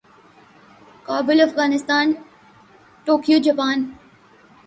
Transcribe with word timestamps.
Kabul 1.07 1.41
Afghanistan 1.41 2.13
Tokyo 3.05 3.37
Japan 3.45 3.77